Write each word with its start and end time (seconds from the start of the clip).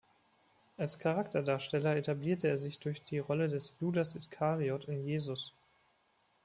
Als 0.77 0.97
Charakterdarsteller 0.97 1.95
etablierte 1.95 2.47
er 2.47 2.57
sich 2.57 2.79
durch 2.79 3.03
die 3.03 3.19
Rolle 3.19 3.49
des 3.49 3.75
Judas 3.79 4.15
Iskariot 4.15 4.85
in 4.85 5.03
"Jesus". 5.05 5.53